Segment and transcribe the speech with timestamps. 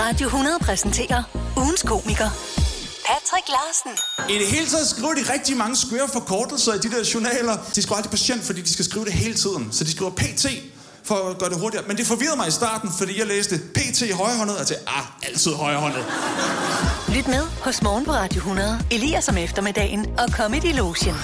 [0.00, 1.22] Radio 100 præsenterer
[1.56, 2.28] ugens komiker.
[3.08, 3.92] Patrick Larsen.
[4.28, 7.56] I det hele taget skriver de rigtig mange skøre forkortelser i de der journaler.
[7.74, 9.72] De skriver altid patient, fordi de skal skrive det hele tiden.
[9.72, 10.46] Så de skriver PT
[11.04, 11.84] for at gøre det hurtigere.
[11.88, 15.04] Men det forvirrede mig i starten, fordi jeg læste PT i højrehåndet, og tænkte, ah,
[15.22, 16.04] altid højrehåndet.
[17.08, 18.80] Lyt med hos Morgen på Radio 100.
[18.90, 21.16] Elias om eftermiddagen og Comedy Lotion.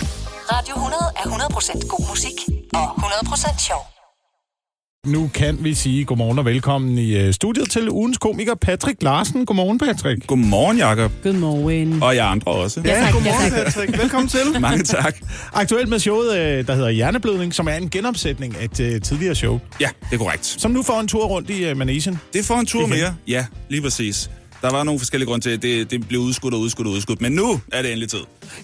[0.53, 2.39] Radio 100 er 100% god musik
[2.75, 3.96] og 100% sjov.
[5.07, 9.47] Nu kan vi sige godmorgen og velkommen i øh, studiet til ugens komiker Patrick Larsen.
[9.47, 10.27] Godmorgen, Patrick.
[10.27, 11.13] Godmorgen, Jacob.
[11.23, 12.03] Godmorgen.
[12.03, 12.83] Og jeg andre også.
[12.85, 13.65] Ja, tak, godmorgen, ja, tak.
[13.65, 13.99] Patrick.
[14.03, 14.41] Velkommen til.
[14.61, 15.17] Mange tak.
[15.53, 19.35] Aktuelt med showet, øh, der hedder Hjerneblødning, som er en genopsætning af et øh, tidligere
[19.35, 20.47] show, Ja, det er korrekt.
[20.47, 22.19] som nu får en tur rundt i Manesien.
[22.33, 23.15] Det får en tur mere.
[23.29, 24.31] Ja, lige præcis.
[24.67, 27.21] Der var nogle forskellige grunde til, at det, det blev udskudt og udskudt og udskudt.
[27.21, 28.19] Men nu er det endelig tid.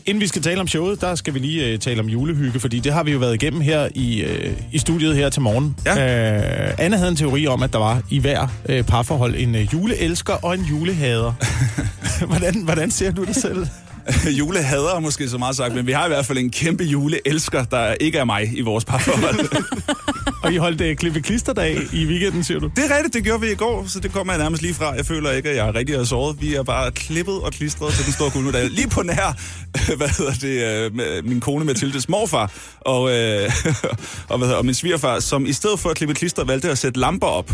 [0.06, 2.78] Inden vi skal tale om showet, der skal vi lige øh, tale om julehygge, fordi
[2.78, 5.76] det har vi jo været igennem her i, øh, i studiet her til morgen.
[5.86, 6.68] Ja.
[6.68, 9.72] Øh, Anne havde en teori om, at der var i hver øh, parforhold en øh,
[9.72, 11.32] juleelsker og en julehader.
[12.30, 13.66] hvordan, hvordan ser du det selv?
[14.38, 17.92] Julehader måske så meget sagt, men vi har i hvert fald en kæmpe juleelsker, der
[17.92, 19.48] ikke er mig i vores parforhold.
[20.42, 22.70] Og I holdt øh, klippe klisterdag i weekenden, siger du?
[22.76, 24.90] Det er rigtigt, det gjorde vi i går, så det kommer jeg nærmest lige fra.
[24.92, 26.40] Jeg føler ikke, at jeg er rigtig har såret.
[26.40, 28.68] Vi er bare klippet og klistret til den store guldmedalje.
[28.68, 29.36] Lige på nær,
[29.96, 33.50] hvad hedder det, øh, med min kone Mathildes morfar og, øh,
[34.30, 36.78] og, hvad hedder, og min svigerfar, som i stedet for at klippe klister, valgte at
[36.78, 37.50] sætte lamper op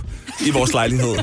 [0.46, 1.14] i vores lejlighed.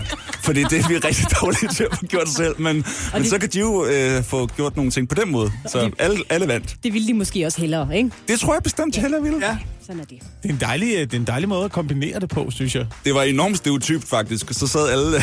[0.43, 2.55] Fordi det er vi rigtig dårlige til at få gjort selv.
[2.61, 2.75] Men,
[3.13, 5.51] men de- så kan de jo øh, få gjort nogle ting på den måde.
[5.71, 6.75] Så de- alle, alle vandt.
[6.83, 8.09] Det ville de måske også hellere, ikke?
[8.27, 9.47] Det tror jeg bestemt, de heller ville.
[9.47, 9.57] Ja.
[9.85, 10.17] Sådan er det.
[10.43, 12.75] Det er en dejlig, øh, det er en dejlig måde at kombinere det på, synes
[12.75, 12.85] jeg.
[13.05, 14.45] Det var enormt stereotypt faktisk.
[14.51, 15.21] Så sad alle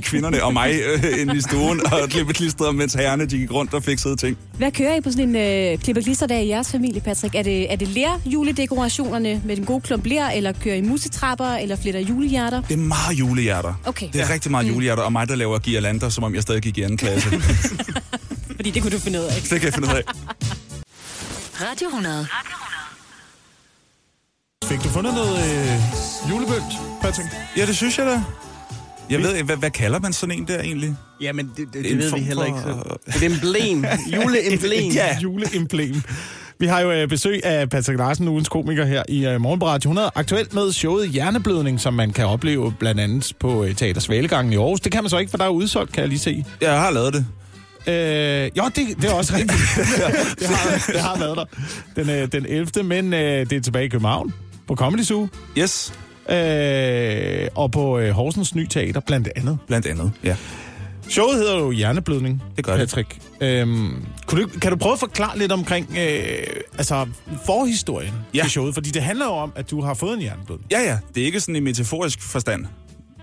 [0.00, 3.74] kvinderne og mig øh, inde i stuen og klippede klistret, mens herrerne de gik rundt
[3.74, 4.38] og fik sidde ting.
[4.58, 7.34] Hvad kører I på sådan en øh, klippeklisterdag i jeres familie, Patrick?
[7.34, 11.46] Er det, er det lær juledekorationerne med den gode klump ler, eller kører I musetrapper,
[11.54, 12.62] eller fletter julehjerter?
[12.62, 13.74] Det er meget julehjerter.
[13.86, 14.08] Okay.
[14.12, 14.32] Det er Ja.
[14.34, 16.96] rigtig meget julehjerter, og mig, der laver guirlander, som om jeg stadig gik i anden
[16.98, 17.30] klasse.
[17.30, 17.42] det
[18.56, 19.48] Fordi det kunne du finde ud af, ikke?
[19.48, 20.02] kan jeg finde ud af.
[21.60, 22.26] Radio 100.
[24.68, 27.28] Fik du fundet noget øh, julebønt, Patrick?
[27.56, 28.22] Ja, det synes jeg da.
[29.10, 30.96] Jeg ved ikke, hvad, hvad kalder man sådan en der egentlig?
[31.20, 32.58] Jamen, det, det, En det ved vi heller ikke.
[32.58, 32.96] Så.
[33.16, 33.84] Et emblem.
[34.14, 34.92] Juleemblem.
[34.94, 35.18] Ja.
[35.22, 36.02] Juleemblem.
[36.58, 39.66] Vi har jo øh, besøg af Patrick Larsen, ugens komiker her i øh, Morgen på
[39.66, 40.10] Radio 100.
[40.14, 44.56] Aktuelt med showet Hjerneblødning, som man kan opleve blandt andet på øh, Teater Svalegangen i
[44.56, 44.80] Aarhus.
[44.80, 46.44] Det kan man så ikke, for der er udsolgt, kan jeg lige se.
[46.60, 47.26] Jeg har lavet det.
[47.86, 49.52] Øh, jo, det, det er også rigtigt.
[50.40, 51.44] det, har, det har været der.
[52.04, 52.82] Den, den 11.
[52.82, 54.32] Men øh, det er tilbage i København
[54.68, 55.28] på Comedy Zoo.
[55.58, 55.92] Yes,
[56.30, 59.58] Øh, og på øh, Horsens Ny Teater, blandt andet.
[59.66, 60.12] blandt andet.
[60.24, 60.36] Ja.
[61.08, 62.80] Showet hedder jo Hjerneblødning, Det gør det.
[62.88, 63.16] Patrick.
[63.40, 66.28] Øhm, kunne du, kan du prøve at forklare lidt omkring øh,
[66.78, 67.06] altså,
[67.46, 68.42] forhistorien Ja.
[68.42, 68.74] til showet?
[68.74, 70.66] Fordi det handler jo om, at du har fået en hjerneblødning.
[70.70, 70.98] Ja, ja.
[71.14, 72.64] Det er ikke sådan i metaforisk forstand.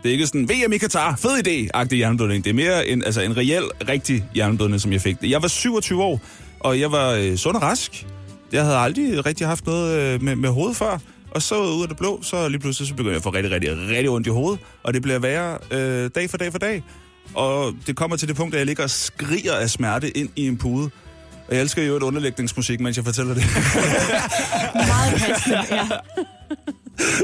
[0.04, 2.44] Det er ikke sådan, VM i Katar, fed idé-agtig hjerneblødning.
[2.44, 5.16] Det er mere en, altså en reel, rigtig hjerneblødning, som jeg fik.
[5.24, 6.22] Jeg var 27 år,
[6.60, 8.08] og jeg var øh, sund og rask.
[8.52, 10.98] Jeg havde aldrig rigtig haft noget øh, med, med hovedet før.
[11.36, 13.52] Og så ud af det blå, så lige pludselig så begynder jeg at få rigtig,
[13.52, 14.60] rigtig, rigtig ondt i hovedet.
[14.84, 16.84] Og det bliver værre øh, dag for dag for dag.
[17.34, 20.48] Og det kommer til det punkt, at jeg ligger og skriger af smerte ind i
[20.48, 20.90] en pude.
[21.48, 23.44] Og jeg elsker jo et underlægningsmusik, mens jeg fortæller det.
[24.92, 25.88] Meget passende, ja.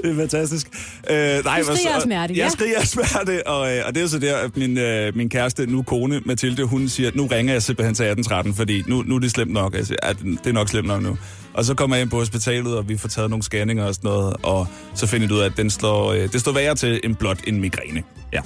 [0.04, 0.68] Det er fantastisk.
[1.10, 1.16] Øh,
[1.46, 2.50] nej, Du skriger af smerte, Jeg ja.
[2.50, 5.30] skriger af smerte, og, øh, og det er jo så der, at min, øh, min
[5.30, 9.04] kæreste, nu kone Mathilde, hun siger, at nu ringer jeg simpelthen til 1813, fordi nu,
[9.08, 9.76] nu er det slemt nok.
[9.76, 11.18] Jeg siger, at det er nok slemt nok nu.
[11.54, 14.08] Og så kommer jeg ind på hospitalet, og vi får taget nogle scanninger og sådan
[14.08, 17.00] noget, og så finder jeg ud af, at den slår, øh, det står værre til
[17.04, 18.04] en blot en migræne.
[18.34, 18.40] Ja.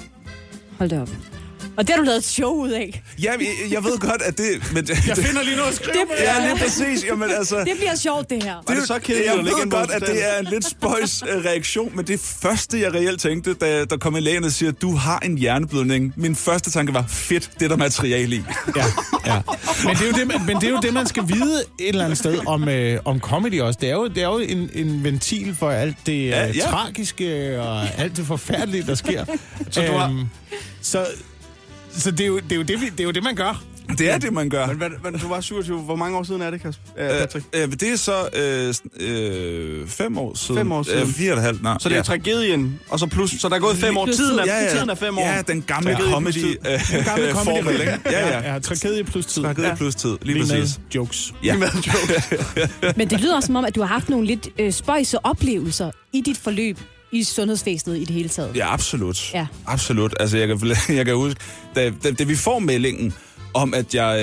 [0.78, 1.08] Hold da op.
[1.76, 3.02] Og det har du lavet et show ud af.
[3.22, 4.72] Ja, jeg, jeg ved godt, at det...
[4.74, 6.16] Men det, Jeg finder lige noget at skrive Det- med.
[6.18, 7.04] Ja, lige præcis.
[7.04, 8.54] Jamen, altså, Det bliver sjovt, det her.
[8.68, 11.44] Var det så kedeligt jeg ligge ved godt, at det er en lidt spøjs øh,
[11.44, 14.94] reaktion, men det første, jeg reelt tænkte, da der kom en lægen og siger, du
[14.96, 16.12] har en hjerneblødning.
[16.16, 18.42] Min første tanke var, fedt, det er der materiale i.
[18.76, 18.84] Ja,
[19.26, 19.40] ja.
[19.84, 21.88] Men, det er jo det, man, men det er jo det, man skal vide et
[21.88, 23.78] eller andet sted om, øh, om comedy også.
[23.80, 26.60] Det er jo, det er jo en, en ventil for alt det øh, Ja, ja.
[26.70, 29.24] tragiske og alt det forfærdelige, der sker.
[29.70, 30.24] Så du har- Øhm,
[30.82, 31.06] så,
[31.98, 33.62] så det, er jo, det, er jo det, vi- det er jo det, man gør.
[33.98, 34.66] Det er det, man gør.
[34.66, 35.78] Men hvad, hvad, du var 27.
[35.78, 36.82] Hvor mange år siden er det, Kasper?
[36.98, 37.46] Øh, Patrick?
[37.52, 40.56] Øh, det er så øh, øh, fem år siden.
[40.58, 41.00] Fem år siden.
[41.00, 41.76] Øh, fire og et halvt, nej.
[41.80, 44.06] Så det er tragedien, og så plus, så der er gået fem år.
[44.06, 44.70] Tiden er, ja, ja.
[44.70, 45.22] tiden er fem år.
[45.22, 47.98] Ja, den gamle Tragedie comedy, øh, Den gamle comedy formel, ikke?
[48.10, 48.52] Ja, ja.
[48.52, 48.58] ja.
[48.58, 49.42] Tragedie plus tid.
[49.42, 50.80] Tragedie plus tid, lige, Lige med præcis.
[50.94, 51.34] jokes.
[51.44, 51.54] Ja.
[51.54, 52.32] Lige jokes.
[52.96, 55.90] Men det lyder også som om, at du har haft nogle lidt øh, spøjse oplevelser
[56.12, 56.78] i dit forløb
[57.12, 58.56] i sundhedsvæsenet i det hele taget.
[58.56, 59.34] Ja, absolut.
[59.34, 59.46] Ja.
[59.66, 60.14] Absolut.
[60.20, 61.40] Altså, jeg kan, jeg kan huske,
[61.74, 63.14] da, da, da vi får meldingen
[63.54, 64.20] om, at jeg,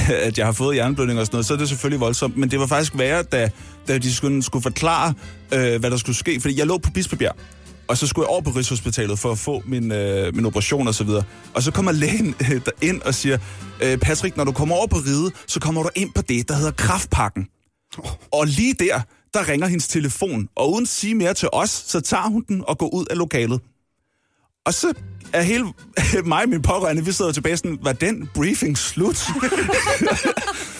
[0.26, 2.36] at jeg har fået hjerneblødning og sådan noget, så er det selvfølgelig voldsomt.
[2.36, 3.50] Men det var faktisk værre, da,
[3.88, 5.14] da de skulle, skulle forklare,
[5.54, 6.40] øh, hvad der skulle ske.
[6.40, 7.36] Fordi jeg lå på Bispebjerg
[7.88, 10.94] Og så skulle jeg over på Rigshospitalet for at få min, øh, min operation og
[10.94, 11.22] så videre.
[11.54, 13.38] Og så kommer lægen øh, ind og siger,
[13.82, 16.54] øh, Patrick, når du kommer over på ride, så kommer du ind på det, der
[16.54, 17.48] hedder kraftpakken.
[18.32, 19.00] Og lige der,
[19.34, 22.64] der ringer hendes telefon, og uden at sige mere til os, så tager hun den
[22.68, 23.60] og går ud af lokalet.
[24.66, 24.92] Og så
[25.32, 25.64] er hele
[26.24, 29.28] mig og min pårørende, vi sidder tilbage sådan, var den briefing slut?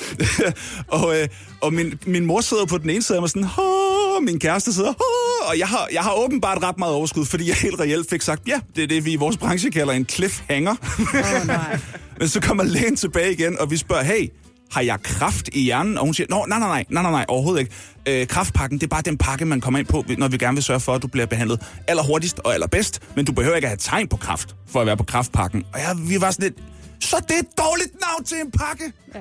[0.89, 1.29] og øh,
[1.61, 4.23] og min, min mor sidder på den ene side af mig sådan, Åh!
[4.23, 5.49] min kæreste sidder, Åh!
[5.49, 8.49] og jeg har, jeg har åbenbart ret meget overskud, fordi jeg helt reelt fik sagt,
[8.49, 10.75] ja, det er det, vi i vores branche kalder en cliffhanger.
[11.15, 11.79] Åh, nej.
[12.19, 14.29] Men så kommer lægen tilbage igen, og vi spørger, hey,
[14.75, 15.99] har jeg kraft i hjernen?
[15.99, 17.73] Og hun siger, Nå, nej, nej, nej, nej, nej, nej, overhovedet ikke.
[18.09, 20.65] Øh, kraftpakken, det er bare den pakke, man kommer ind på, når vi gerne vil
[20.65, 23.79] sørge for, at du bliver behandlet allerhurtigst og allerbedst, men du behøver ikke at have
[23.81, 25.65] tegn på kraft, for at være på kraftpakken.
[25.73, 26.59] Og jeg, vi var sådan lidt,
[27.01, 28.93] så det er et dårligt navn til en pakke.
[29.15, 29.21] Ja.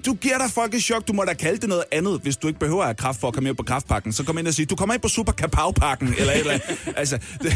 [0.00, 1.08] Du giver dig et chok.
[1.08, 3.28] Du må da kalde det noget andet, hvis du ikke behøver at have kraft for
[3.28, 4.12] at komme ind på kraftpakken.
[4.12, 6.78] Så kom ind og sige, du kommer ind på Super Kapau-pakken, eller et eller andet.
[6.96, 7.52] Altså, det,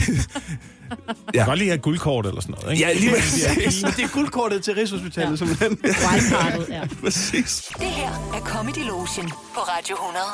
[1.34, 2.86] Jeg kan godt lige have guldkort eller sådan noget, ikke?
[2.86, 3.84] ja, lige præcis.
[3.96, 5.36] Det er guldkortet til Rigshospitalet, ja.
[5.36, 5.78] simpelthen.
[6.10, 6.82] Wildcardet, ja.
[7.02, 7.70] præcis.
[7.78, 10.24] Det her er Comedy Lotion på Radio 100.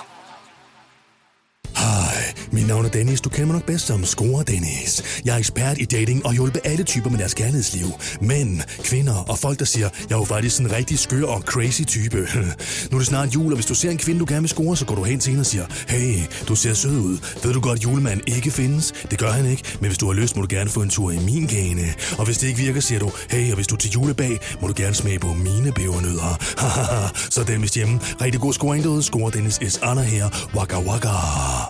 [1.76, 3.20] Hej, mit navn er Dennis.
[3.20, 5.02] Du kender mig nok bedst som Score Dennis.
[5.24, 7.86] Jeg er ekspert i dating og hjælper alle typer med deres kærlighedsliv.
[8.20, 11.82] Mænd, kvinder og folk, der siger, jeg er jo faktisk en rigtig skør og crazy
[11.82, 12.16] type.
[12.90, 14.76] nu er det snart jul, og hvis du ser en kvinde, du gerne vil score,
[14.76, 17.18] så går du hen til hende og siger, hey, du ser sød ud.
[17.42, 18.92] Ved du godt, at julemanden ikke findes?
[19.10, 21.10] Det gør han ikke, men hvis du har lyst, må du gerne få en tur
[21.10, 21.94] i min gane.
[22.18, 24.68] Og hvis det ikke virker, siger du, hey, og hvis du er til julebag, må
[24.68, 26.38] du gerne smage på mine pebernødder.
[27.34, 28.00] så Dennis hjemme.
[28.20, 29.02] Rigtig god scoring derude.
[29.02, 29.78] Score Dennis S.
[29.82, 30.28] Anna her.
[30.54, 31.65] Waka waka.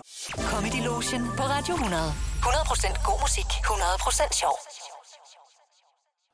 [0.57, 2.03] Comedy Lotion på Radio 100.
[2.03, 4.57] 100% god musik, 100% sjov.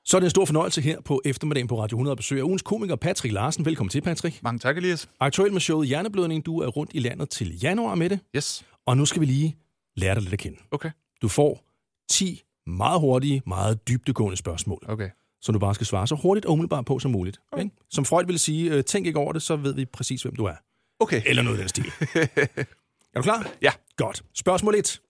[0.05, 2.63] Så er det en stor fornøjelse her på eftermiddagen på Radio 100 at besøge ugens
[2.63, 3.65] komiker Patrick Larsen.
[3.65, 4.43] Velkommen til, Patrick.
[4.43, 5.09] Mange tak, Elias.
[5.21, 6.47] Aktuelt med showet Hjerneblødning.
[6.47, 8.21] Du er rundt i landet til januar med det.
[8.37, 8.65] Yes.
[8.87, 9.57] Og nu skal vi lige
[9.97, 10.59] lære dig lidt at kende.
[10.71, 10.91] Okay.
[11.23, 11.65] Du får
[12.11, 15.11] 10 meget hurtige, meget dybdegående spørgsmål, Okay.
[15.41, 17.41] som du bare skal svare så hurtigt og umiddelbart på som muligt.
[17.53, 17.69] Okay.
[17.91, 20.45] Som Freud ville sige, øh, tænk ikke over det, så ved vi præcis, hvem du
[20.45, 20.55] er.
[21.01, 21.23] Okay.
[21.27, 21.93] Eller noget i den stil.
[23.15, 23.51] er du klar?
[23.63, 23.73] Ja.
[23.97, 24.23] Godt.
[24.35, 25.01] Spørgsmål 1.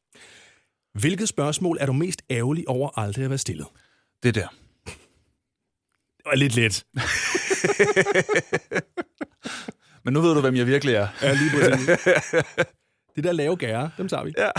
[1.00, 3.66] Hvilket spørgsmål er du mest ærgerlig over aldrig at være stillet?
[4.22, 4.48] Det der.
[6.16, 6.84] Det var lidt let.
[10.04, 11.08] Men nu ved du, hvem jeg virkelig er.
[11.22, 11.86] Ja, lige præcis.
[13.16, 14.32] Det der lave gære, dem tager vi.
[14.38, 14.50] Ja.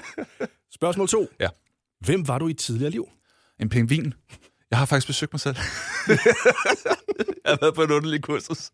[0.78, 1.28] Spørgsmål 2.
[1.40, 1.48] Ja.
[2.00, 3.08] Hvem var du i et tidligere liv?
[3.60, 4.14] En pingvin.
[4.70, 5.56] Jeg har faktisk besøgt mig selv.
[7.44, 8.70] jeg har været på en underlig kursus.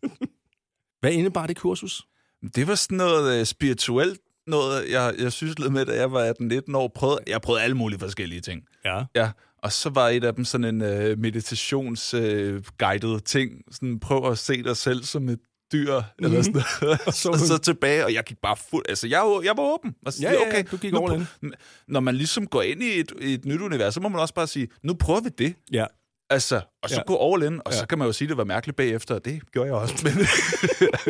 [0.99, 2.07] Hvad indebar det kursus?
[2.55, 6.33] Det var sådan noget uh, spirituelt noget, jeg, jeg synes lidt med, da jeg var
[6.69, 6.91] 18-19 år.
[6.95, 8.61] Prøvede, jeg prøvede alle mulige forskellige ting.
[8.85, 9.03] Ja.
[9.15, 9.29] Ja,
[9.63, 13.51] og så var et af dem sådan en meditationsguided uh, guided ting.
[13.71, 15.39] Sådan, prøv at se dig selv som et
[15.73, 16.25] dyr, mm.
[16.25, 16.99] eller sådan noget.
[17.07, 18.85] og så, så tilbage, og jeg gik bare fuld...
[18.89, 19.95] Altså, jeg, var- jeg var åben.
[20.05, 21.49] Og så, Ja, ja, ja, du gik nu prø-
[21.87, 24.33] Når man ligesom går ind i et, i et nyt univers, så må man også
[24.33, 25.55] bare sige, nu prøver vi det.
[25.71, 25.85] Ja.
[26.29, 27.03] Altså, og så Ja.
[27.07, 27.77] gå all in, og Ja.
[27.77, 29.95] så kan man jo sige, det var mærkeligt bagefter, og det gjorde jeg også.
[30.03, 30.13] Men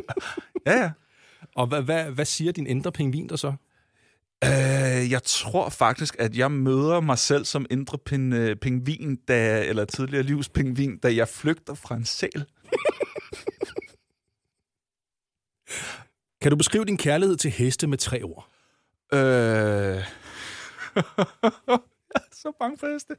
[0.67, 0.91] ja, ja.
[1.57, 3.53] Og hvad, hvad, hvad siger din indre pingvin der så?
[4.43, 9.63] Øh, jeg tror faktisk, at jeg møder mig selv som indre pin, øh, pingvin, da,
[9.63, 12.31] eller tidligere livspingvin, da jeg flygter fra en sæl.
[16.41, 18.49] Kan du beskrive din kærlighed til heste med tre ord?
[19.13, 19.19] Øh...
[19.19, 20.03] jeg
[22.15, 23.15] er så bange for heste.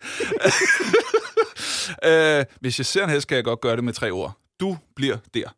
[2.40, 4.38] øh, hvis jeg ser en hest, kan jeg godt gøre det med tre ord.
[4.60, 5.48] Du bliver der.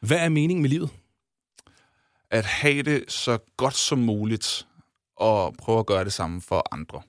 [0.00, 0.90] Hvad er meningen med livet?
[2.32, 4.66] At have det så godt som muligt,
[5.16, 7.02] og prøve at gøre det samme for andre.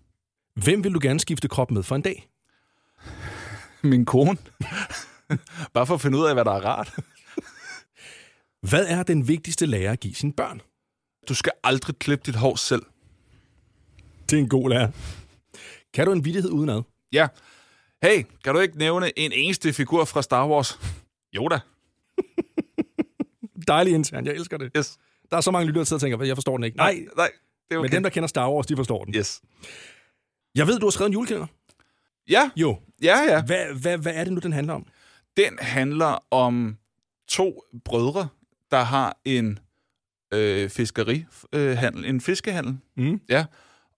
[0.63, 2.29] Hvem vil du gerne skifte krop med for en dag?
[3.83, 4.37] Min kone.
[5.73, 6.95] Bare for at finde ud af, hvad der er rart.
[8.69, 10.61] Hvad er den vigtigste lærer at give sine børn?
[11.29, 12.83] Du skal aldrig klippe dit hår selv.
[14.29, 14.91] Det er en god lærer.
[15.93, 16.81] Kan du en vittighed udenad?
[17.11, 17.27] Ja.
[18.03, 20.79] Hey, kan du ikke nævne en eneste figur fra Star Wars?
[21.35, 21.59] Yoda.
[23.67, 24.71] Dejlig intern, jeg elsker det.
[24.77, 24.97] Yes.
[25.33, 26.77] Der er så mange lyttere, der tænker, jeg forstår den ikke.
[26.77, 27.31] Nej, nej,
[27.69, 27.85] det er okay.
[27.85, 29.15] men dem, der kender Star Wars, de forstår den.
[29.15, 29.41] Yes.
[30.55, 31.47] Jeg ved, du har skrevet en julekalender.
[32.29, 32.79] Ja, Jo.
[33.01, 33.43] ja, ja.
[33.43, 34.85] Hvad, hvad, hvad er det nu, den handler om?
[35.37, 36.77] Den handler om
[37.27, 38.27] to brødre,
[38.71, 39.59] der har en
[40.33, 42.77] øh, fiskerihandel, en fiskehandel.
[42.97, 43.21] Mm.
[43.29, 43.45] Ja.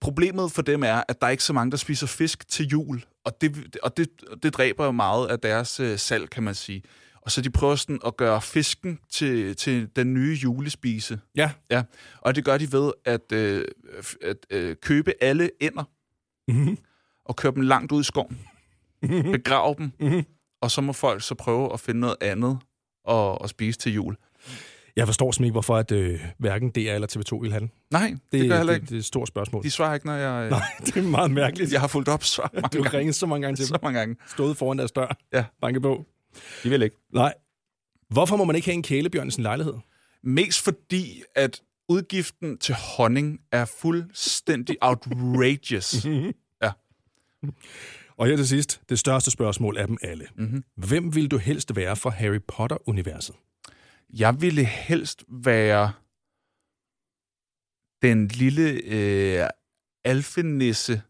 [0.01, 3.05] Problemet for dem er, at der er ikke så mange, der spiser fisk til jul,
[3.23, 4.09] og det, og det,
[4.43, 6.83] det dræber jo meget af deres øh, salg, kan man sige.
[7.25, 11.19] Og så de prøver sådan at gøre fisken til, til den nye julespise.
[11.35, 11.51] Ja.
[11.71, 11.83] Ja,
[12.21, 13.65] og det gør de ved at, øh,
[14.21, 15.83] at øh, købe alle ender
[16.47, 16.77] Mm-hmm.
[17.25, 18.39] og køre dem langt ud i skoven.
[19.31, 20.25] Begrave dem, Mhm.
[20.61, 22.57] og så må folk så prøve at finde noget andet
[23.05, 24.15] og, og spise til jul.
[24.95, 27.71] Jeg forstår simpelthen ikke, hvorfor at, øh, hverken DR eller TV2 vil have den.
[27.91, 28.89] Nej, det, det gør heller det, ikke.
[28.89, 29.63] det er et stort spørgsmål.
[29.63, 30.43] De svarer ikke, når jeg...
[30.45, 31.71] øh, Nej, det er meget mærkeligt.
[31.73, 33.99] Jeg har fulgt op så mange Du har ringet så mange gange til Så mange
[33.99, 34.15] gange.
[34.27, 35.17] Stået foran deres dør.
[35.33, 35.45] Ja.
[35.61, 36.05] Banke på.
[36.63, 36.95] De vil ikke.
[37.13, 37.33] Nej.
[38.09, 39.73] Hvorfor må man ikke have en kælebjørn i sin lejlighed?
[40.23, 46.05] Mest fordi, at udgiften til honning er fuldstændig outrageous.
[46.63, 46.71] ja.
[48.17, 50.27] Og her til sidst, det største spørgsmål af dem alle.
[50.35, 50.63] Mm-hmm.
[50.75, 53.35] Hvem vil du helst være for Harry Potter-universet?
[54.13, 55.91] Jeg ville helst være
[58.01, 59.49] den lille øh,
[60.03, 61.01] alfenisse,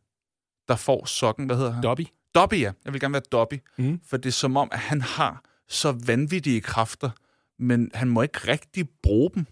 [0.67, 1.45] der får sokken.
[1.45, 1.83] Hvad hedder han?
[1.83, 2.05] Dobby?
[2.35, 2.71] Dobby, ja.
[2.85, 3.53] Jeg vil gerne være Dobby.
[3.77, 3.99] Mhm.
[4.09, 7.09] For det er som om, at han har så vanvittige kræfter,
[7.59, 9.45] men han må ikke rigtig bruge dem.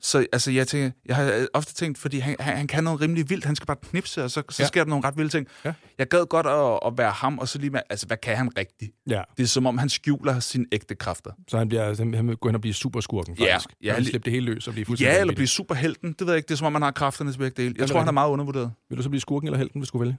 [0.00, 3.30] Så altså, jeg, tænker, jeg har ofte tænkt, fordi han, han, han kan noget rimelig
[3.30, 4.64] vildt, han skal bare knipse, og så, så Ja.
[4.64, 4.66] ja.
[4.68, 5.46] sker der nogle ret vilde ting.
[5.64, 5.74] Ja.
[5.98, 8.58] Jeg gad godt at, at være ham, og så lige med, altså, hvad kan han
[8.58, 8.92] rigtigt?
[9.10, 9.22] Ja.
[9.36, 11.30] Det er som om, han skjuler sine ægte kræfter.
[11.48, 13.74] Så han, bliver, han vil gå hen og blive superskurken, Ja, faktisk.
[13.82, 16.12] ja, Han vil li- slippe det hele løs og blive fuldstændig Ja, eller blive superhelten.
[16.12, 16.46] Det ved jeg ikke.
[16.48, 17.74] Det er som om, man har kræfterne til begge dele.
[17.78, 18.14] Jeg det tror, han er rigtigt?
[18.14, 18.72] meget undervurderet.
[18.88, 20.16] Vil du så blive skurken eller helten, hvis du skulle vælge?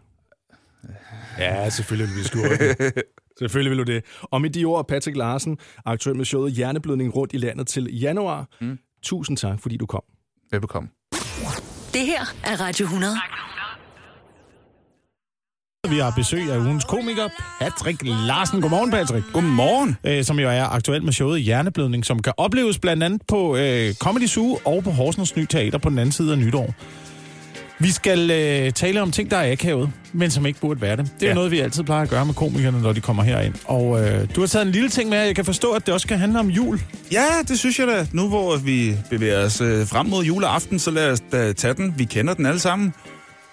[1.40, 2.92] Ja, selvfølgelig vil du skurken.
[3.40, 4.06] selvfølgelig vil du det.
[4.22, 8.48] Og med de ord, Patrick Larsen, aktuel med showet Hjerneblødning rundt i landet til januar.
[8.62, 8.80] Mm.
[9.04, 10.04] Tusind tak, fordi du kom.
[10.52, 10.90] Velbekomme.
[11.94, 13.14] Det her er Radio 100.
[15.90, 17.28] Vi har besøg af ugens komiker,
[17.60, 18.62] Patrick Larsen.
[18.62, 19.26] Godmorgen, Patrick.
[19.34, 19.98] Godmorgen.
[20.04, 23.94] Øh, som jo er aktuel med showet Hjerneblødning, som kan opleves blandt andet på øh,
[23.94, 26.74] Comedy Zoo og på Horsens Ny Teater på den anden side af nytår.
[27.80, 31.12] Vi skal øh, tale om ting, der er akavet, men som ikke burde være det.
[31.20, 31.34] Det er ja.
[31.34, 33.54] Noget, vi altid plejer at gøre med komikerne, når de kommer herind.
[33.66, 36.08] Og øh, du har taget en lille ting med, jeg kan forstå, at det også
[36.08, 36.82] kan handle om jul.
[37.12, 38.08] Ja, det synes jeg da.
[38.12, 41.94] Nu hvor vi bevæger os øh, frem mod juleaften, så lad os da tage den.
[41.98, 42.94] Vi kender den alle sammen.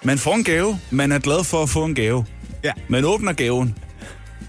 [0.03, 0.79] Man får en gave.
[0.91, 2.25] Man er glad for at få en gave.
[2.65, 2.73] Ja.
[2.89, 3.75] Man åbner gaven.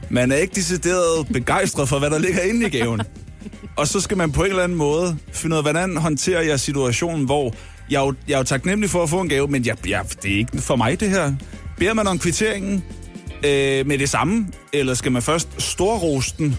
[0.09, 3.01] Man er ikke decideret begejstret for, hvad der ligger inde i gaven.
[3.77, 6.59] Og så skal man på en eller anden måde finde ud af, hvordan håndterer jeg
[6.59, 7.53] situationen, hvor
[7.89, 10.05] jeg er jo, jeg er jo taknemmelig for at få en gave, men jeg, jeg,
[10.23, 11.33] det er ikke for mig, det her.
[11.77, 12.83] Beder man om kvitteringen
[13.45, 16.57] øh, med det samme, eller skal man først storrose den,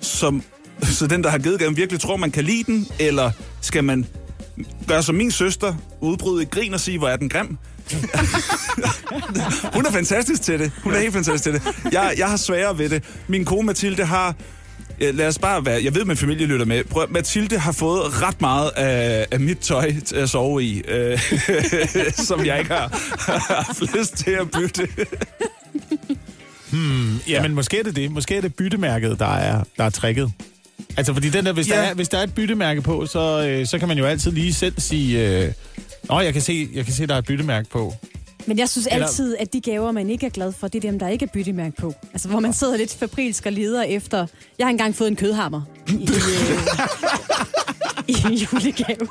[0.00, 0.42] som,
[0.82, 4.06] så den, der har givet gaven, virkelig tror, man kan lide den, eller skal man
[4.88, 7.58] gøre som min søster, udbryde et grin og sige, hvor er den grim?
[9.74, 10.72] Hun er fantastisk til det.
[10.84, 11.92] Hun er helt fantastisk til det.
[11.92, 13.04] Jeg, jeg har sværere ved det.
[13.28, 14.34] Min kone Mathilde har...
[15.00, 15.80] Ja, Lad os bare være...
[15.84, 16.84] Jeg ved, min familie lytter med.
[16.84, 21.18] Prøv, Mathilde har fået ret meget af, af mit tøj til at sove i, øh,
[22.28, 22.88] som jeg ikke har
[23.54, 24.88] haft lyst til at bytte.
[27.28, 28.10] Ja, men måske er det det.
[28.10, 30.32] Måske er det byttemærket, der er, der er tricket.
[30.96, 31.74] Altså, fordi den der, hvis, ja.
[31.74, 31.90] der Ja.
[31.90, 34.54] er, hvis der er et byttemærke på, så, øh, så kan man jo altid lige
[34.54, 35.28] selv sige...
[35.44, 35.52] Øh,
[36.08, 37.94] Nå, jeg kan, se, jeg kan se, der er et byttemærke på.
[38.50, 40.90] Men jeg synes Eller- altid, at de gaver, man ikke er glad for, det er
[40.90, 41.94] dem, der ikke er byttemærke på.
[42.12, 44.26] Altså, hvor man sidder lidt fabrilsk og leder efter...
[44.58, 46.08] Jeg har engang fået en kødhammer i, i, øh,
[48.08, 49.08] i en julegave.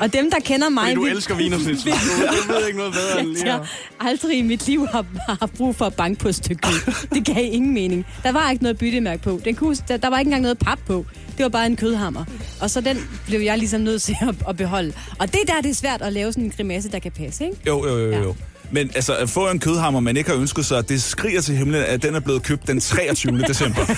[0.00, 0.82] Og dem, der kender mig...
[0.82, 1.84] Fordi du vil- elsker vinersnit.
[1.84, 3.60] vil- Jeg ved ikke noget bedre end lige jeg
[4.00, 6.92] aldrig i mit liv har, har brug for at banke på et stykke kød.
[7.14, 8.06] Det gav ingen mening.
[8.22, 9.40] Der var ikke noget byttemærke på.
[9.44, 11.06] Den kunne, der, der var ikke engang noget pap på.
[11.36, 12.24] Det var bare en kødhammer.
[12.60, 14.92] Og så den blev jeg ligesom nødt til at, at beholde.
[15.18, 17.56] Og det der, det er svært at lave sådan en grimasse, der kan passe, ikke?
[17.66, 18.18] Jo, jo, jo, Ja.
[18.18, 18.34] jo.
[18.72, 21.82] Men altså, at få en kødhammer, man ikke har ønsket sig, det skriger til himlen,
[21.82, 23.38] at den er blevet købt den 23.
[23.48, 23.80] december.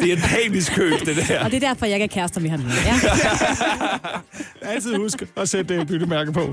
[0.00, 1.44] det er et panisk køb, det der.
[1.44, 2.60] Og det er derfor, jeg ikke er kærester med ham.
[2.88, 2.94] Ja.
[4.72, 6.44] Altid husk at sætte et byttemærke på.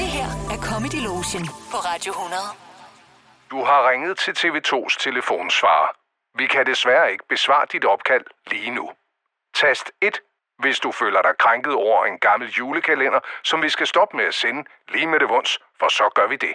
[0.00, 2.42] Det her er Comedy Lotion på Radio 100.
[3.50, 5.90] Du har ringet til TV2's telefonsvarer.
[6.38, 8.90] Vi kan desværre ikke besvare dit opkald lige nu.
[9.54, 10.20] Tast 1,
[10.62, 14.34] hvis du føler dig krænket over en gammel julekalender, som vi skal stoppe med at
[14.34, 16.54] sende lige med det vunds, for så gør vi det.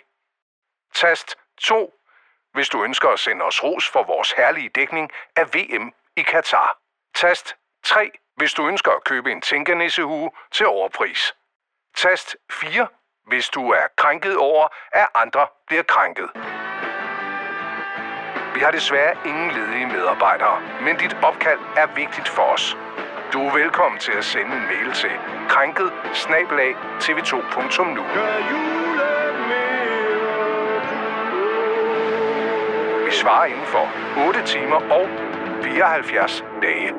[0.96, 1.94] Tast 2,
[2.56, 6.78] hvis du ønsker at sende os ros for vores herlige dækning af VM i Katar.
[7.16, 11.36] Tast 3, hvis du ønsker at købe en tænkenissehue til overpris.
[11.98, 12.88] Tast 4,
[13.28, 16.30] hvis du er krænket over, at andre bliver krænket.
[18.56, 22.78] Vi har desværre ingen ledige medarbejdere, men dit opkald er vigtigt for os.
[23.34, 25.12] Du er velkommen til at sende en mail til
[25.50, 25.92] krænket
[27.04, 28.85] tv2.nu.
[33.08, 33.86] Vi svarer inden for
[34.28, 35.06] 8 timer og
[35.64, 36.32] 74
[36.66, 36.90] dage.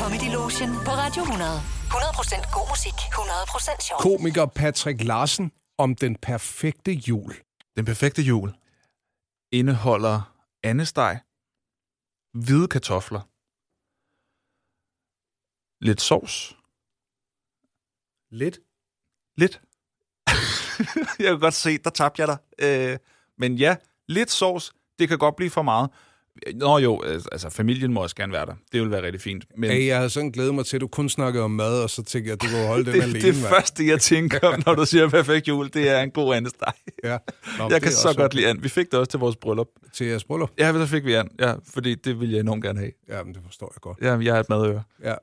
[0.00, 1.58] Comedy Lotion på Radio 100.
[1.94, 3.98] 100% god musik, 100% sjov.
[4.06, 7.34] Komiker Patrick Larsen om den perfekte jul.
[7.76, 8.54] Den perfekte jul
[9.52, 11.20] indeholder andesteg,
[12.44, 13.20] hvide kartofler,
[15.84, 16.56] lidt sovs,
[18.30, 18.58] Lidt.
[19.36, 19.60] lidt.
[21.22, 22.38] jeg kan godt se, der tabte jeg dig.
[22.58, 22.98] Øh,
[23.38, 23.76] men ja,
[24.08, 25.90] lidt sovs, det kan godt blive for meget.
[26.54, 28.54] Nå jo, altså familien må også gerne være der.
[28.72, 29.44] Det vil være rigtig fint.
[29.58, 31.90] Men Hey, jeg havde sådan glædet mig til, at du kun snakkede om mad, og
[31.90, 33.20] så tænkte jeg, at du kunne holde den det, alene.
[33.20, 33.46] det mand.
[33.54, 36.72] første, jeg tænker, når du siger perfekt jul, det er en god andesteg.
[37.04, 37.18] Ja.
[37.58, 38.36] Nå, Jeg kan så godt okay.
[38.36, 38.60] lide and.
[38.60, 39.68] Vi fik det også til vores bryllup.
[39.92, 40.50] Til jeres bryllup?
[40.58, 41.28] Ja, så fik vi and.
[41.40, 42.92] Ja, fordi det vil jeg enormt gerne have.
[43.08, 43.98] Ja, men det forstår jeg godt.
[44.02, 44.82] Ja, jeg er et madøre.
[45.04, 45.14] Ja.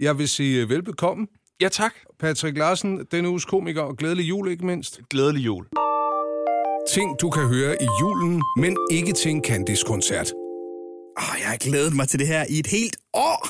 [0.00, 1.26] Jeg vil sige øh, velbekomme.
[1.60, 1.92] Ja, tak.
[2.20, 5.00] Patrick Larsen, denne uges komiker, og glædelig jul ikke mindst.
[5.10, 5.66] Glædelig jul.
[6.94, 10.32] Ting, du kan høre i julen, men ikke til en Candice-koncert.
[11.16, 13.48] Oh, jeg har glædet mig til det her i et helt år.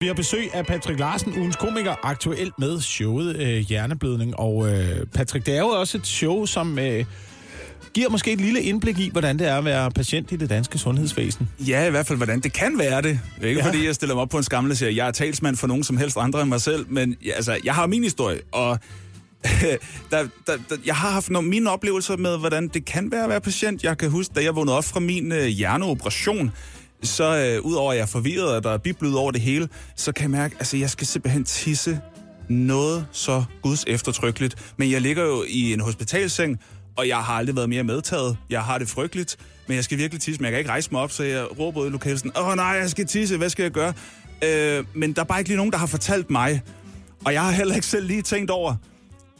[0.00, 4.36] Vi har besøg af Patrick Larsen, ugens komiker, aktuelt med showet øh, Hjerneblødning.
[4.38, 7.04] Og øh, Patrick, det er jo også et show, som øh,
[7.94, 10.78] giver måske et lille indblik i, hvordan det er at være patient i det danske
[10.78, 11.48] sundhedsvæsen.
[11.60, 13.20] Ja, i hvert fald, hvordan det kan være det.
[13.42, 13.66] Ikke Ja.
[13.66, 15.84] fordi jeg stiller mig op på en skamle og siger, jeg er talsmand for nogen
[15.84, 18.78] som helst andre end mig selv, men ja, altså, jeg har min historie, og
[20.10, 23.28] der, der, der, jeg har haft nogle, mine oplevelser med, hvordan det kan være at
[23.28, 23.84] være patient.
[23.84, 26.52] Jeg kan huske, da jeg vågnede op fra min øh, hjerneoperation,
[27.02, 30.12] så øh, udover at jeg er forvirret, og der er biblet over det hele, så
[30.12, 32.00] kan jeg mærke, altså jeg skal simpelthen tisse
[32.48, 34.72] noget så guds eftertrykkeligt.
[34.76, 36.60] Men jeg ligger jo i en hospitalseng,
[36.96, 38.36] og jeg har aldrig været mere medtaget.
[38.50, 39.36] Jeg har det frygteligt,
[39.66, 41.80] men jeg skal virkelig tisse, men jeg kan ikke rejse mig op, så jeg råber
[41.80, 43.92] ud i lokalsen, åh nej, jeg skal tisse, hvad skal jeg gøre?
[44.44, 46.62] Øh, men der er bare ikke lige nogen, der har fortalt mig,
[47.24, 48.76] og jeg har heller ikke selv lige tænkt over,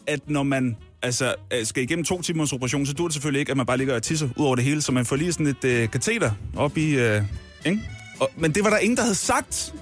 [0.06, 3.50] at når man altså, øh, skal igennem to timers operation, så dur det selvfølgelig ikke,
[3.50, 5.46] at man bare ligger og tisser ud over det hele, så man får lige sådan
[5.46, 6.98] et øh, kateter op i...
[6.98, 7.22] Øh,
[7.66, 7.80] ikke?
[8.20, 9.74] Og, men det var der ingen, der havde sagt.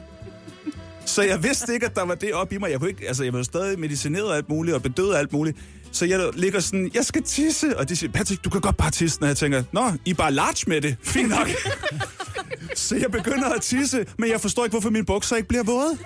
[1.07, 2.71] Så jeg vidste ikke, at der var det op i mig.
[2.71, 5.59] Jeg, kunne ikke, altså, jeg var stadig medicineret og alt muligt, og bedøvet alt muligt.
[5.93, 7.79] Så jeg ligger sådan, jeg skal tisse.
[7.79, 9.21] Og de siger, Patrick, du kan godt bare tisse.
[9.21, 10.97] Når jeg tænker, nå, I er bare large med det.
[11.03, 11.49] Fint nok.
[12.75, 15.99] så jeg begynder at tisse, men jeg forstår ikke, hvorfor mine bukser ikke bliver våde.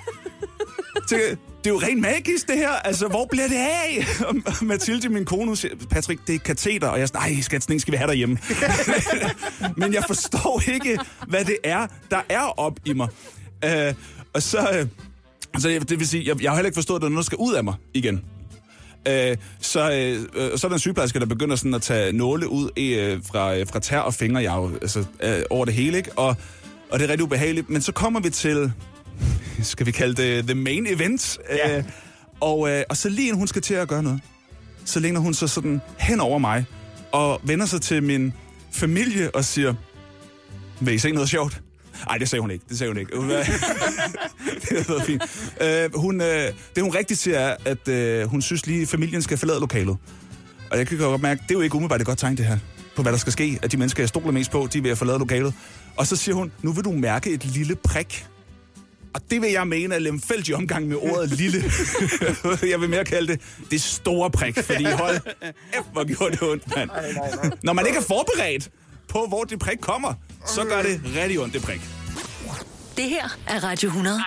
[1.08, 2.70] Tænker, det er jo rent magisk, det her.
[2.70, 4.06] Altså, hvor bliver det af?
[4.26, 6.88] Og Mathilde, min kone, siger, Patrick, det er kateter.
[6.88, 8.38] Og jeg siger, nej, skat, sådan skal vi have derhjemme.
[9.80, 13.08] Men jeg forstår ikke, hvad det er, der er op i mig.
[13.64, 13.94] Øh,
[14.32, 14.70] og så...
[14.74, 14.86] Øh,
[15.58, 17.24] så jeg- det vil sige, jeg, jeg har heller ikke forstået, at der er noget,
[17.24, 18.24] der skal ud af mig igen.
[19.08, 22.48] Øh, så, øh, øh så er der en sygeplejerske, der begynder sådan at tage nåle
[22.48, 25.96] ud øh, fra, øh, fra tær og fingre jeg jo, altså, øh, over det hele,
[25.96, 26.12] ikke?
[26.16, 26.36] Og,
[26.90, 27.70] og det er rigtig ubehageligt.
[27.70, 28.72] Men så kommer vi til,
[29.62, 31.38] skal vi kalde det the main event.
[31.50, 31.78] Ja.
[31.78, 31.84] Øh,
[32.40, 34.20] og, øh, og så lige inden hun skal til at gøre noget,
[34.84, 36.64] så læner hun sig sådan hen over mig
[37.12, 38.32] og vender sig til min
[38.72, 39.74] familie og siger,
[40.80, 41.62] vil I se noget sjovt?
[42.06, 42.64] Nej, det sagde hun ikke.
[42.68, 43.16] Det sagde hun ikke.
[43.16, 43.28] Hun,
[44.68, 45.22] det var fint.
[45.60, 49.22] Øh, hun, øh, det hun rigtigt siger er, at øh, hun synes lige, at familien
[49.22, 49.96] skal forlade lokalet.
[50.70, 52.58] Og jeg kan godt mærke, det er jo ikke umiddelbart et godt tegn, det her.
[52.96, 54.90] På hvad der skal ske, at de mennesker, jeg stoler mest på, de er ved
[54.90, 55.54] at forlade lokalet.
[55.96, 58.26] Og så siger hun, nu vil du mærke et lille prik.
[59.16, 61.58] Og det vil jeg mene er lemfældig omgang med ordet lille.
[62.72, 65.16] jeg vil mere kalde det det store prik, fordi hold
[65.74, 66.90] F, hvor gjorde det ondt, mand.
[67.62, 68.70] Når man ikke er forberedt
[69.08, 70.14] på, hvor det prik kommer,
[70.46, 71.80] så gør det rigtig ondt, det prik.
[72.96, 74.18] Det her er Radio 100.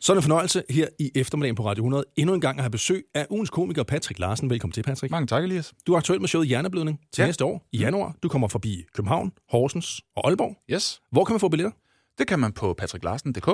[0.00, 2.62] Så er det en fornøjelse her i eftermiddagen på Radio 100 endnu en gang at
[2.62, 4.50] have besøg af ugens komiker Patrick Larsen.
[4.50, 5.10] Velkommen til, Patrick.
[5.10, 5.72] Mange tak, Elias.
[5.86, 7.26] Du er aktuel med showet Hjerneblødning til Ja.
[7.26, 8.14] næste år i januar.
[8.22, 10.56] Du kommer forbi København, Horsens og Aalborg.
[10.72, 11.00] Yes.
[11.12, 11.72] Hvor kan man få billetter?
[12.18, 13.48] Det kan man på patricklarsen.dk.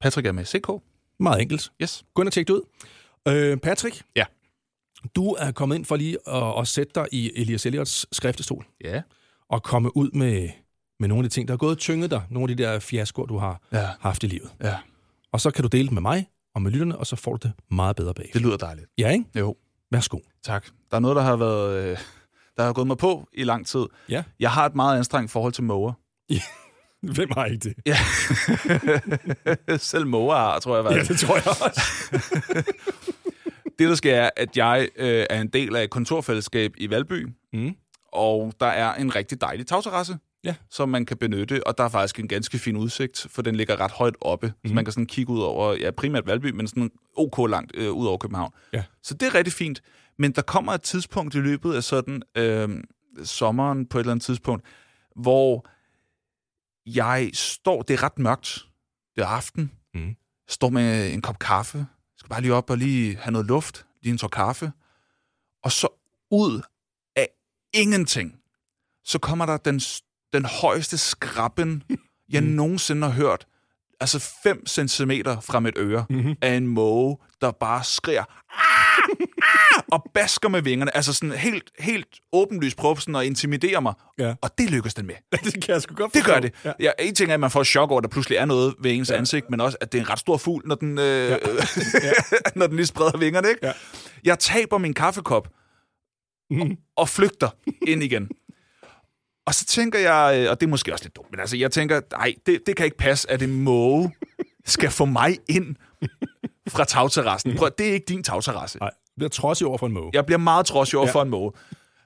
[0.00, 0.68] Patrick er med CK.
[1.20, 1.72] Meget enkelt.
[1.82, 2.04] Yes.
[2.14, 2.62] Gå ind og tjek det ud.
[3.28, 4.02] Øh, Patrick?
[4.16, 4.24] Ja.
[5.16, 9.02] Du er kommet ind for lige at, at sætte dig i Elias Elliots skriftestol Ja.
[9.48, 10.48] og komme ud med,
[11.00, 12.22] med nogle af de ting, der har gået og tynget dig.
[12.30, 13.88] Nogle af de der fiaskoer, du har Ja.
[14.00, 14.50] haft i livet.
[14.62, 14.76] Ja.
[15.32, 17.48] Og så kan du dele det med mig og med lytterne, og så får du
[17.48, 18.30] det meget bedre bag.
[18.32, 18.86] Det lyder dejligt.
[18.98, 19.24] Ja, ikke?
[19.38, 19.56] Jo.
[19.90, 20.18] Værsgo.
[20.44, 20.66] Tak.
[20.90, 21.84] Der er noget, der har været...
[21.90, 21.98] Øh,
[22.56, 23.86] der har gået mig på i lang tid.
[24.08, 24.24] Ja.
[24.40, 25.92] Jeg har et meget anstrengt forhold til måger.
[27.16, 27.74] Hvem har ikke det?
[27.86, 27.96] Ja.
[29.78, 30.82] Selv måger har, tror jeg.
[30.82, 30.92] Hvad.
[30.96, 31.80] Ja, det tror jeg også.
[33.78, 37.26] Det, der sker, er, at jeg øh, er en del af et kontorfællesskab i Valby,
[37.52, 37.74] Mm.
[38.12, 40.54] og der er en rigtig dejlig tagterrasse, Ja.
[40.70, 43.80] som man kan benytte, og der er faktisk en ganske fin udsigt, for den ligger
[43.80, 44.68] ret højt oppe, mm.
[44.68, 47.90] så man kan sådan kigge ud over, ja, primært Valby, men sådan ok langt øh,
[47.92, 48.52] ud over København.
[48.72, 48.82] Ja.
[49.02, 49.80] Så det er rigtig fint,
[50.18, 52.68] men der kommer et tidspunkt i løbet af sådan øh,
[53.24, 54.64] sommeren på et eller andet tidspunkt,
[55.16, 55.66] hvor
[56.86, 58.66] jeg står, det er ret mørkt,
[59.16, 60.16] det er aften, Mm.
[60.48, 64.12] står med en kop kaffe, skal bare lige op og lige have noget luft, lige
[64.12, 64.72] en tår kaffe,
[65.64, 65.88] og så
[66.30, 66.62] ud
[67.16, 67.28] af
[67.74, 68.36] ingenting,
[69.04, 69.80] så kommer der den,
[70.32, 71.82] den højeste skrabben,
[72.28, 72.48] jeg mm.
[72.48, 73.46] nogensinde har hørt,
[74.00, 75.10] altså 5 cm
[75.42, 76.34] fra mit øre, mm-hmm.
[76.42, 79.08] af en måge, der bare skriger, "Ah!
[79.08, 79.26] Ah!"
[79.92, 84.34] og basker med vingerne, altså sådan helt, helt åbenlyst prøver sådan at intimidere mig, Ja.
[84.42, 85.14] og det lykkes den med.
[85.44, 86.48] det kan jeg sgu godt Det gør forstå.
[86.48, 86.54] det.
[86.64, 86.72] Ja.
[86.80, 86.90] Ja.
[86.98, 89.10] en ting er, at man får chok over, at der pludselig er noget ved ens
[89.10, 89.16] ja.
[89.16, 91.36] ansigt, men også, at det er en ret stor fugl, når den, øh, ja.
[92.56, 93.48] når den lige spreder vingerne.
[93.48, 93.66] Ikke?
[93.66, 93.72] Ja.
[94.24, 95.48] Jeg taber min kaffekop
[96.60, 97.48] og, og flygter
[97.86, 98.28] ind igen.
[99.46, 101.70] Og så tænker jeg, øh, og det er måske også lidt dumt, men altså, jeg
[101.72, 104.14] tænker, nej, det, det kan ikke passe, at en måge
[104.66, 105.76] skal få mig ind
[106.68, 107.56] fra tagterrassen.
[107.56, 108.78] Prøv, det er ikke din tagterrasse.
[108.78, 110.10] Nej, bliver trodsig over for en måge.
[110.12, 111.10] Jeg bliver meget trodsig over Ja.
[111.10, 111.14] ja.
[111.14, 111.52] for en måge.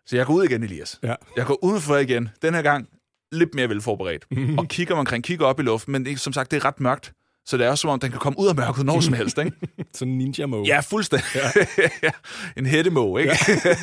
[0.06, 0.98] Så jeg går ud igen, Elias.
[1.02, 1.14] Ja.
[1.36, 2.28] Jeg går udenfor igen.
[2.42, 2.88] Den her gang
[3.32, 4.24] lidt mere velforberedt.
[4.30, 4.58] Mm-hmm.
[4.58, 7.12] Og kigger omkring, kigger op i luften, men som sagt, det er ret mørkt.
[7.46, 9.38] Så det er også som om, den kan komme ud af mørket når som helst,
[9.38, 9.52] ikke?
[9.94, 10.66] Sådan en ninja måge.
[10.66, 11.26] Ja, fuldstændig.
[12.02, 12.10] Ja.
[12.56, 13.36] en hættemåge, ikke?
[13.64, 13.74] Ja.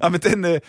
[0.00, 0.60] og men den, øh,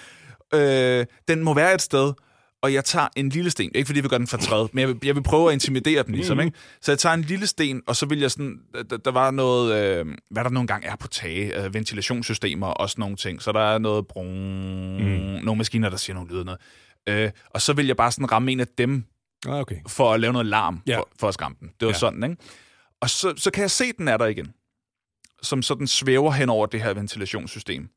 [0.53, 2.13] øh, den må være et sted,
[2.61, 3.71] og jeg tager en lille sten.
[3.75, 6.03] Ikke fordi jeg vil gøre den fortræd, men jeg vil, jeg vil prøve at intimidere
[6.03, 6.57] den ligesom, ikke?
[6.81, 8.59] Så jeg tager en lille sten, og så vil jeg sådan...
[8.89, 9.97] Der, der var noget...
[9.99, 11.63] Øh, hvad der nogle gange er på tage.
[11.65, 13.41] Øh, ventilationssystemer og sådan nogle ting.
[13.41, 14.27] Så der er noget brun...
[14.97, 15.43] Mm.
[15.45, 16.61] Nogle maskiner, der siger nogle lyde noget.
[17.09, 19.03] Øh, og så vil jeg bare sådan ramme en af dem,
[19.47, 19.75] Ah, okay.
[19.87, 20.97] for at lave noget larm Ja.
[20.97, 21.67] for, for at skræmme den.
[21.79, 21.97] Det var Ja.
[21.97, 22.35] sådan, ikke?
[23.01, 24.53] Og så, så kan jeg se, den er der igen.
[25.41, 27.89] Som sådan svæver hen over det her ventilationssystem.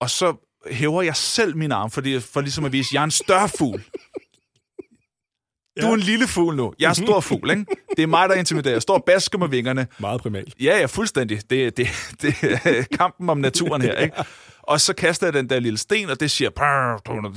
[0.00, 3.04] Og så hæver jeg selv min arm, fordi, for ligesom at vise, at jeg er
[3.04, 3.84] en større fugl.
[5.80, 6.74] Du er en lille fugl nu.
[6.78, 7.66] Jeg er stor fugl, ikke?
[7.96, 8.74] Det er mig, der intimiderer.
[8.74, 9.86] Jeg står og basker med vingerne.
[9.98, 10.54] Meget primalt.
[10.60, 11.50] Ja, ja, fuldstændig.
[11.50, 11.88] Det, det,
[12.22, 14.16] det er kampen om naturen her, ikke?
[14.62, 16.50] Og så kaster jeg den der lille sten, og det siger...
[16.50, 16.58] Det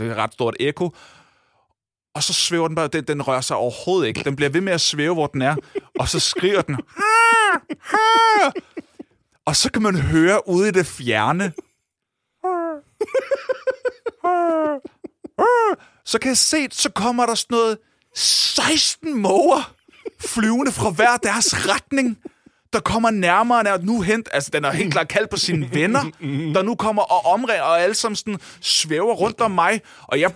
[0.07, 0.95] er et ret stort ekko.
[2.15, 2.87] Og så svæver den bare...
[2.87, 4.23] Den, den rører sig overhovedet ikke.
[4.23, 5.55] Den bliver ved med at svæve, hvor den er.
[5.99, 6.77] Og så skriger den...
[9.45, 11.53] Og så kan man høre ude i det fjerne...
[16.05, 17.77] Så kan jeg se, så kommer der sådan noget
[18.15, 19.73] 16 måger
[20.19, 22.17] flyvende fra hver deres retning
[22.73, 23.85] der kommer nærmere og nærmere.
[23.85, 26.03] Nu hent, altså den er helt klart kaldt på sine venner,
[26.53, 29.81] der nu kommer og omringer, og alle sammen sådan svæver rundt om mig.
[30.01, 30.31] Og jeg,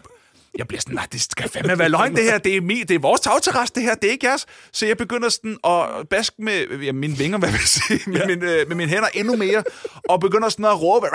[0.57, 2.37] jeg bliver sådan, nej, det skal fandme være løgn, det her.
[2.37, 3.95] Det er, mi, det er vores tagterrasse, det her.
[3.95, 4.45] Det er ikke jeres.
[4.71, 8.19] Så jeg begynder sådan at baske med ja, mine vinger, hvad vil jeg sige, med,
[8.19, 8.27] ja.
[8.27, 9.63] min, øh, med mine hænder endnu mere,
[10.09, 11.07] og begynder sådan at råbe.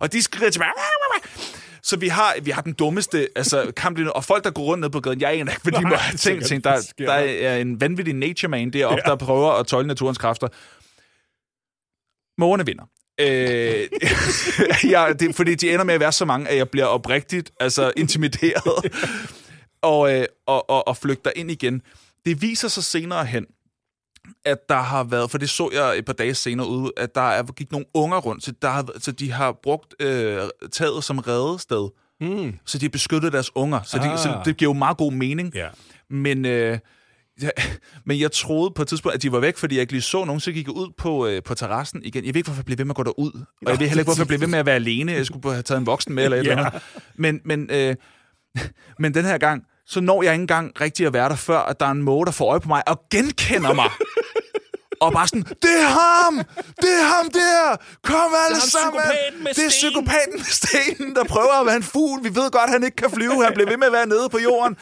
[0.00, 0.68] Og de skriger til mig.
[1.82, 4.12] Så vi har, vi har den dummeste altså, kamp lige nu.
[4.12, 6.16] Og folk, der går rundt ned på gaden, jeg aner ikke, hvad de må have
[6.16, 6.20] tænkt.
[6.20, 6.64] sikkert, tænkt
[6.98, 7.12] der, der
[7.48, 9.10] er en vanvittig nature man deroppe, ja.
[9.10, 10.48] der prøver at tøjle naturens kræfter.
[12.38, 12.84] Mågerne vinder.
[13.20, 13.88] Øh,
[14.92, 17.92] ja, det, fordi de ender med at være så mange, at jeg bliver oprigtigt altså,
[17.96, 18.92] intimideret
[19.82, 21.82] og, øh, og, og, og flygter ind igen.
[22.24, 23.46] Det viser sig senere hen,
[24.44, 27.20] at der har været, for det så jeg et par dage senere ud, at der
[27.30, 30.40] er, gik nogle unger rundt, så, der har, så de har brugt øh,
[30.72, 31.88] taget som redested.
[32.20, 32.58] Mm.
[32.66, 33.82] Så de har beskyttet deres unger.
[33.82, 34.18] Så, de, Ah.
[34.18, 35.54] så det giver jo meget god mening.
[35.54, 35.68] Ja.
[36.10, 36.78] Men, øh,
[37.42, 37.48] ja,
[38.06, 40.24] men jeg troede på et tidspunkt, at de var væk, fordi jeg ikke lige så
[40.24, 42.24] nogen, så gik jeg ud på, øh, på terrassen igen.
[42.24, 43.32] Jeg ved ikke, hvorfor jeg blev ved med at gå derud.
[43.66, 45.12] Og jeg ved heller ikke, hvorfor jeg blev ved med at være alene.
[45.12, 46.50] Jeg skulle have taget en voksen med eller et Ja.
[46.50, 46.82] eller andet.
[47.16, 47.96] Men, men, øh,
[48.98, 51.80] men den her gang, så når jeg ikke engang rigtig at være der, før at
[51.80, 53.90] der er en måge, der får øje på mig og genkender mig.
[55.00, 56.34] og bare sådan, det er ham!
[56.82, 57.76] Det er ham der!
[58.02, 59.00] Kom alle ham sammen!
[59.44, 62.24] det er sten." psykopaten med stenen, der prøver at være en fugl.
[62.24, 63.44] Vi ved godt, han ikke kan flyve.
[63.44, 64.76] Han bliver ved med at være nede på jorden.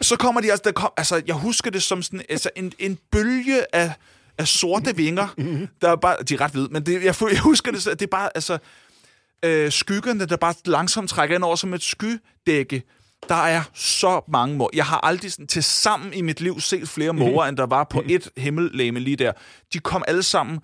[0.00, 2.72] Og så kommer de altså, der kom, altså jeg husker det som sådan, altså en,
[2.78, 3.92] en bølge af,
[4.38, 5.28] af sorte vinger,
[5.82, 8.02] der er bare, de er ret hvide, men det, jeg, jeg husker det, så- det
[8.02, 8.58] er bare, altså,
[9.44, 12.82] øh, skyggerne, der bare langsomt trækker ind over som et skydække.
[13.28, 14.70] Der er så mange måger.
[14.74, 17.84] Jeg har aldrig sådan, til sammen i mit liv set flere måger, end der var
[17.84, 19.32] på et himmellæme lige der.
[19.72, 20.58] De kom alle sammen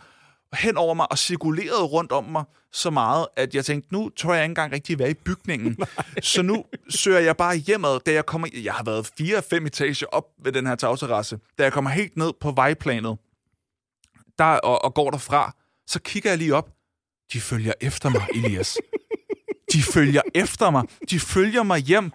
[0.57, 4.35] hen over mig og cirkulerede rundt om mig så meget, at jeg tænkte, nu tror
[4.35, 5.77] jeg ikke engang rigtig være i bygningen.
[6.23, 8.49] så nu søger jeg bare hjemad, da jeg kommer...
[8.64, 11.38] Jeg har været fire-fem etager op ved den her tagterrasse.
[11.59, 13.19] Da jeg kommer helt ned på vejplanet
[14.38, 16.69] der, og, og går derfra, så kigger jeg lige op.
[17.33, 18.79] De følger efter mig, Elias.
[19.73, 20.85] De følger efter mig.
[21.11, 22.12] De følger mig hjem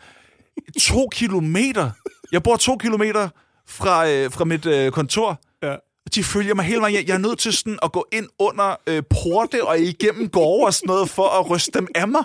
[0.82, 1.92] to kilometer.
[2.32, 3.30] Jeg bor to kilometer
[3.68, 5.42] fra, øh, fra mit øh, kontor.
[5.64, 5.76] Ja.
[6.16, 7.08] De følger mig hele vejen.
[7.08, 10.74] Jeg er nødt til sådan at gå ind under øh, porte og igennem gårde og
[10.74, 12.24] sådan noget, for at ryste dem af mig.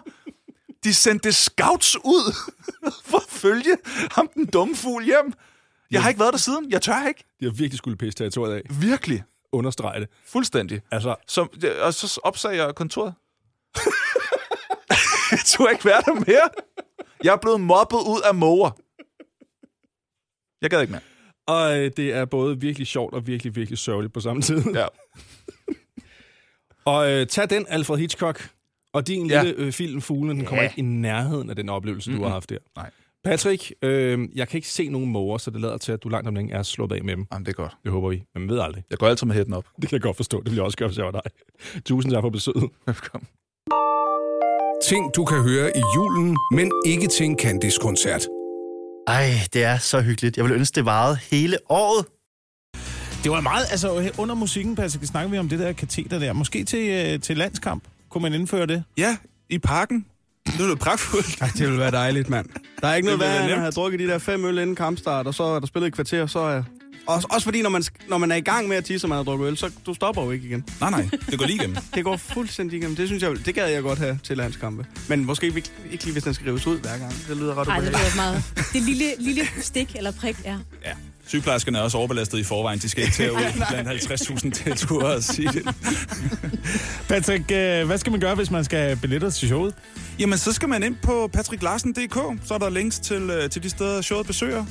[0.85, 2.35] De sendte scouts ud
[3.11, 3.77] for at følge
[4.11, 5.33] ham, den dumme fugl, hjem.
[5.91, 6.71] Jeg har ikke været der siden.
[6.71, 7.25] Jeg tør ikke.
[7.41, 8.63] De har virkelig skulle pisse territoriet af.
[8.81, 9.23] Virkelig.
[9.53, 10.09] Understrege det.
[10.27, 10.81] Fuldstændig.
[10.91, 11.47] Altså, Så,
[11.83, 13.15] og så opsagde jeg kontoret.
[15.33, 16.49] jeg turde ikke være der mere.
[17.25, 18.71] Jeg er blevet mobbet ud af måger.
[20.63, 21.03] Jeg gad ikke mere.
[21.47, 24.63] Og øh, det er både virkelig sjovt og virkelig, virkelig sørgeligt på samme tid.
[24.75, 24.87] Ja.
[26.85, 28.51] Og øh, tag den, Alfred Hitchcock,
[28.93, 29.43] og din Ja.
[29.43, 32.51] lille øh, film Fuglen, den kommer ikke i nærheden af den oplevelse, du har haft
[32.51, 32.59] der.
[32.77, 32.91] Nej.
[33.25, 36.29] Patrick, øh, jeg kan ikke se nogen måger, så det lader til, at du langt
[36.29, 37.27] om længe er sluppet af med dem.
[37.33, 37.73] Jamen, det er godt.
[37.85, 38.85] Det håber vi, men man ved aldrig.
[38.91, 39.65] Jeg går altid med hætten op.
[39.81, 40.39] Det kan jeg godt forstå.
[40.43, 41.23] Det vil jeg også gøre, hvis jeg var dig.
[41.87, 42.71] Tusind tak for besøget.
[42.87, 43.29] Velkommen.
[44.85, 48.27] Ting, du kan høre i julen, men ikke til en Candice-koncert.
[49.07, 50.37] Ej, det er så hyggeligt.
[50.37, 52.07] Jeg vil ønske, det varede hele året.
[53.25, 56.33] Det var meget, altså under musikken, Patrick, snakker vi om det der kateter der.
[56.33, 57.85] Måske til, øh, til landskamp.
[58.09, 58.85] Kunne man indføre det?
[58.97, 59.17] Ja,
[59.51, 60.07] i parken.
[60.47, 61.41] Det er pragtfuldt.
[61.41, 62.47] Ej, det ville være dejligt, mand.
[62.81, 65.27] Der er ikke noget værre, end at have drukket de der fem øl inden kampstart,
[65.27, 66.63] og så er der spillet et kvarter, så er...
[67.07, 69.17] Også, også fordi, når man, når man er i gang med at tisse, og man
[69.17, 70.65] har drukket øl, så du stopper jo ikke igen.
[70.81, 71.77] Nej, nej, det går lige igennem.
[71.95, 72.97] Det går fuldstændig igennem.
[72.97, 74.87] Det synes jeg, det gad jeg godt have til landskampe.
[75.09, 77.13] Men måske ikke, ikke lige, hvis den skal rives ud hver gang.
[77.29, 78.43] Det lyder ret Ej, det lyder meget.
[78.73, 80.57] Det lille, lille stik eller prik, ja.
[80.85, 80.93] Ja.
[81.27, 82.79] Sygeplejerskerne er også overbelastet i forvejen.
[82.79, 83.39] De skal ikke til ud
[83.71, 85.75] blandt 50.000 tilskuere og sige det.
[87.09, 89.75] Patrick, øh, hvad skal man gøre, hvis man skal have billetter til showet?
[90.19, 92.47] Jamen, så skal man ind på patricklarsen.dk.
[92.47, 94.65] Så er der links til, øh, til de steder, showet besøger.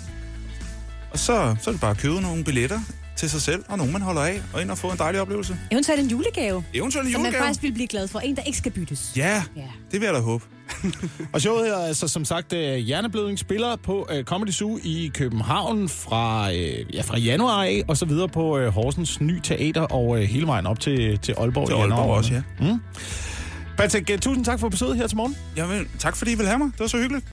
[1.15, 2.79] Og så, så er det bare at købe nogle billetter
[3.15, 5.57] til sig selv, og nogen, man holder af, og ind og få en dejlig oplevelse.
[5.71, 7.43] Eventuelt en julegave, Eventuelt en som man julegave.
[7.45, 8.19] faktisk vil blive glad for.
[8.19, 9.11] En, der ikke skal byttes.
[9.15, 9.61] Ja, Ja.
[9.91, 10.43] det vil jeg da håbe.
[11.33, 15.11] Og showet her er altså som sagt uh, Hjerneblødning spiller på uh, Comedy Zoo i
[15.13, 19.81] København fra, uh, ja, fra januar af, og så videre på uh, Horsens Ny Teater
[19.81, 21.67] og uh, hele vejen op til, til Aalborg.
[21.67, 21.73] Til.
[21.75, 22.41] Aalborg også, ja.
[22.59, 22.79] Mm.
[23.77, 25.35] Patrick, tusind tak for besøget her til morgen.
[25.57, 26.67] Jamen, tak fordi I vil have mig.
[26.71, 27.23] Det var så hyggeligt.